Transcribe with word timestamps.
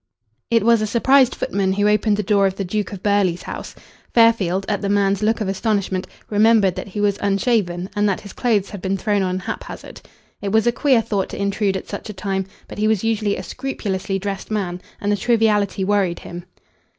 It 0.49 0.63
was 0.63 0.81
a 0.81 0.87
surprised 0.87 1.35
footman 1.35 1.73
who 1.73 1.87
opened 1.87 2.17
the 2.17 2.23
door 2.23 2.47
of 2.47 2.55
the 2.55 2.63
Duke 2.65 2.91
of 2.91 3.03
Burghley's 3.03 3.43
house. 3.43 3.75
Fairfield, 4.15 4.65
at 4.67 4.81
the 4.81 4.89
man's 4.89 5.21
look 5.21 5.41
of 5.41 5.47
astonishment, 5.47 6.07
remembered 6.27 6.73
that 6.73 6.87
he 6.87 6.99
was 6.99 7.19
unshaven, 7.21 7.87
and 7.95 8.09
that 8.09 8.21
his 8.21 8.33
clothes 8.33 8.71
had 8.71 8.81
been 8.81 8.97
thrown 8.97 9.21
on 9.21 9.37
haphazard. 9.37 10.01
It 10.41 10.51
was 10.51 10.65
a 10.65 10.71
queer 10.71 11.03
thought 11.03 11.29
to 11.29 11.37
intrude 11.39 11.77
at 11.77 11.87
such 11.87 12.09
a 12.09 12.13
time. 12.13 12.47
But 12.67 12.79
he 12.79 12.87
was 12.87 13.03
usually 13.03 13.37
a 13.37 13.43
scrupulously 13.43 14.17
dressed 14.17 14.49
man, 14.49 14.81
and 14.99 15.11
the 15.11 15.15
triviality 15.15 15.83
worried 15.83 16.21
him. 16.21 16.45